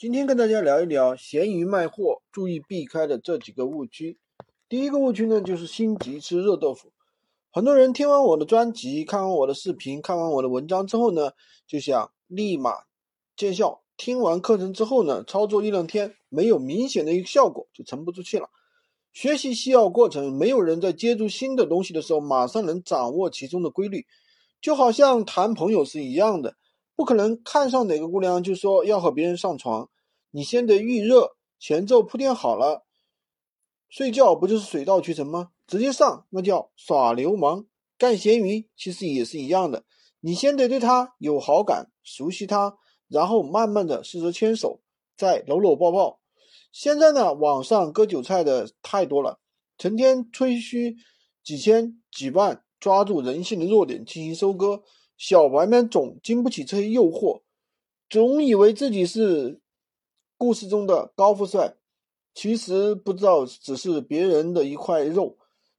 [0.00, 4.16] 今天跟大家聊一聊闲鱼卖货注意避开的这几个误区。
[4.68, 6.92] 第一个误区呢，就是心急吃热豆腐。
[7.50, 11.32] 很多人听完我的专辑、看完我的视频、看完我的文章之后呢，
[11.66, 12.84] 就想立马
[13.36, 13.82] 见效。
[13.96, 18.48] 听完课程之后呢，操作一两天没有明显的一个效果，就沉不住气了。
[19.12, 24.06] 学习需要过程，没有人在接触新的东西的时候马上能掌握其中的规律，
[24.60, 26.54] 就好像谈朋友是一样的。
[26.98, 29.88] 不可能看上哪个姑娘就说要和别人上床，
[30.32, 32.84] 你先得预热，前奏铺垫好了，
[33.88, 35.50] 睡觉不就是水到渠成吗？
[35.64, 37.66] 直接上那叫耍流氓。
[37.96, 39.84] 干咸鱼其实也是一样的，
[40.18, 44.80] 你先得对她有好感，熟悉她，然后慢慢的试着牵手，
[45.16, 46.18] 再搂搂抱抱。
[46.72, 49.38] 现在呢，网上割韭菜的太多了，
[49.78, 50.96] 成天吹嘘
[51.44, 54.82] 几千几万，抓住人性的弱点进行收割。
[55.18, 57.40] 小白们总经不起这些诱惑，
[58.08, 59.60] 总以为自己是
[60.36, 61.74] 故事中的高富帅，
[62.34, 65.36] 其实不知道只是别人的一块肉。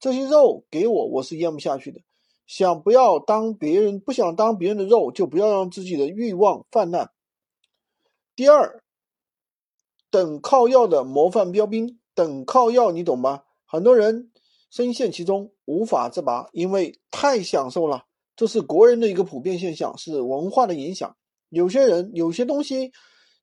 [0.00, 2.00] 这些肉给我，我是咽不下去的。
[2.46, 7.12] 想不要当别人，不想当别人的肉，就不要让自己的欲望泛滥。
[8.34, 8.82] 第二，
[10.10, 13.44] 等靠要的模范标兵，等靠要，你懂吧？
[13.64, 14.32] 很多人
[14.70, 18.06] 深陷其中无法自拔，因为太享受了。
[18.40, 21.14] 这是国人的一个普遍现象，是文化的影响。
[21.50, 22.90] 有些人有些东西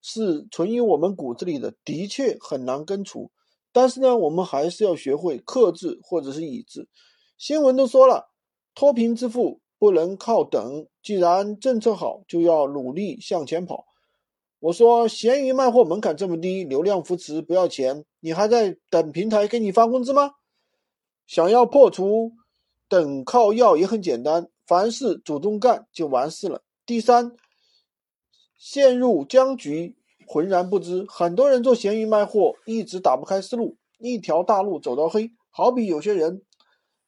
[0.01, 3.29] 是存于我们骨子里的，的确很难根除。
[3.71, 6.89] 但是呢，我们还是要学会克制或者是抑制。
[7.37, 8.31] 新闻都说了，
[8.73, 13.85] 脱贫致富不能靠等，既然政策好，就要努力向前跑。
[14.59, 20.31] 我说，闲鱼卖货门槛这么低，流量扶持不要钱，你还在等平台给你发工资吗？
[21.27, 22.31] 想要破除
[22.89, 24.47] 等靠要也很简单。
[24.67, 26.61] 凡事主动干就完事了。
[26.85, 27.31] 第三，
[28.57, 29.95] 陷入僵局，
[30.27, 31.05] 浑然不知。
[31.07, 35.31] 很多人做闲鱼卖货，一直打不开思路，一条大路走到黑。
[35.49, 36.43] 好比有些人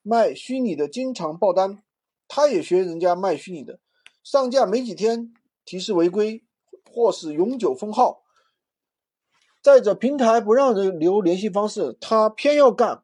[0.01, 1.83] 卖虚拟的，经常爆单，
[2.29, 3.81] 他也学人家卖虚拟的，
[4.23, 5.33] 上架没几天
[5.65, 6.45] 提示违规，
[6.89, 8.23] 或是永久封号。
[9.61, 13.03] 再者，平台不让人留联系方式，他偏要干，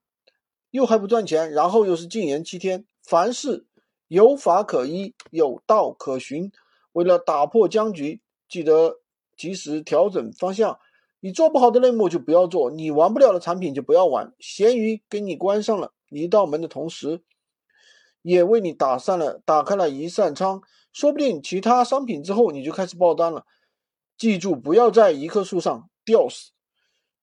[0.71, 3.67] 又还不赚钱，然后又是禁言七天，凡事。
[4.07, 6.51] 有法可依，有道可循。
[6.93, 8.99] 为了打破僵局，记得
[9.35, 10.79] 及时调整方向。
[11.19, 14.33] 你做不好的类目就不要做，你玩不了的产品就不要玩。
[14.39, 17.23] 闲鱼给你关上了一道门的同时，
[18.21, 20.61] 也为你打散了打开了一扇窗。
[20.93, 23.45] 说不定其他商品之后你就开始爆单了。
[24.17, 26.51] 记住，不要在一棵树上吊死。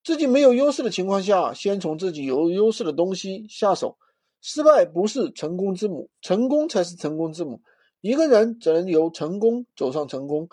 [0.03, 3.97] 自己没有优势的情况下，先从自己有优势的东西下手。
[4.43, 7.63] 失败不是成功之母，成功才是成功之母。
[8.01, 10.49] 一个人只能由成功走上成功，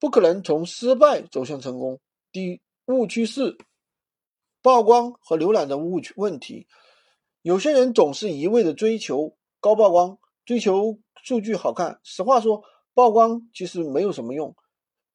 [0.00, 2.00] 不可能从失败走向成功。
[2.32, 3.58] 第误区四：
[4.62, 6.66] 曝光和浏览的误区问题。
[7.42, 12.00] 有些人总是一味的追求高曝光，追求数据好看。
[12.02, 12.62] 实话说，
[12.94, 14.56] 曝光其实没有什么用，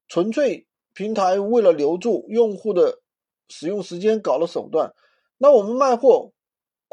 [0.06, 3.00] 纯粹平台为了留住用户的
[3.48, 4.94] 使用时间搞了手段。
[5.36, 6.30] 那我们卖货。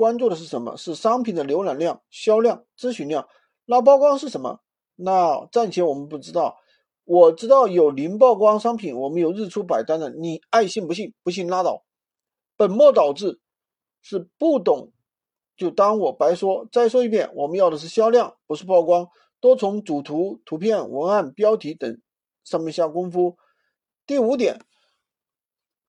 [0.02, 0.76] 关注的是什么？
[0.78, 3.28] 是商品的浏览量、销量、咨询量。
[3.66, 4.60] 那曝光是什么？
[4.96, 6.58] 那暂且我们不知道。
[7.04, 10.10] 我知道有零曝光商品，我们有日出百单的。
[10.10, 11.86] 你爱信不信，不信拉倒。
[12.58, 13.40] 本末倒置，
[14.02, 14.92] 是不懂
[15.56, 16.68] 就当我白说。
[16.72, 19.08] 再说一遍，我们要的是销量，不是曝光。
[19.40, 22.02] 多从主图、图片、文案、标题等
[22.44, 23.38] 上面下功夫。
[24.08, 24.62] 第五点，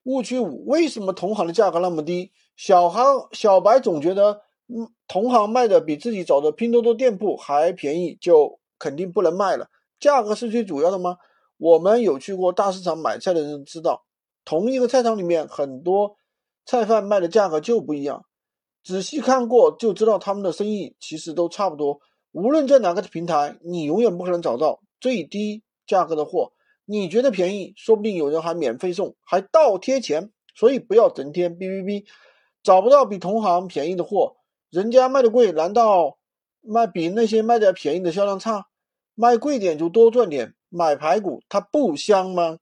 [0.05, 2.33] 误区五：为什么同行的价格那么低？
[2.57, 9.69] 小行小白总觉得，嗯，同行卖的比自己找的拼多多店铺还便宜，就肯定不能卖了。
[10.01, 11.17] 价格是最主要的吗？
[11.57, 14.05] 我们有去过大市场买菜的人知道，
[14.45, 16.17] 同一个菜场里面很多
[16.67, 18.25] 菜贩卖的价格就不一样。
[18.83, 22.01] 仔细看过就知道，他们的生意其实都差不多。
[22.33, 26.53] 无论在哪个平台，你永远不可能找到最低价格的货。
[27.01, 30.31] 你觉得便宜，说不定有人还免费送，还倒贴钱。
[30.55, 32.05] 所以不要整天哔哔哔。
[32.63, 34.37] 找不到比同行便宜的货，
[34.71, 36.19] 人家卖的贵，难道
[36.61, 38.67] 卖比那些卖的便宜的销量差？
[39.15, 42.59] 卖贵点就多赚点，买排骨它不香吗？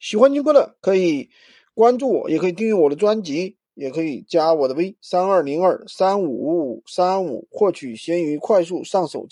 [0.00, 1.30] 喜欢金哥的可以
[1.74, 9.26] 关注我，也可以订阅我的专辑，也可以加我的微三二零二三五五五三五，获取闲鱼快速上手。